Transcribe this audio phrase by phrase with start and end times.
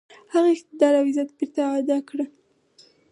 [0.33, 2.25] هغه اقتدار او عزت بیرته اعاده کړي.